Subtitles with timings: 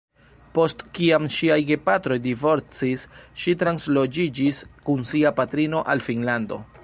[0.53, 3.03] Post kiam ŝiaj gepatroj divorcis
[3.43, 6.63] ŝi transloĝiĝis kun sia patrino al Finnlando.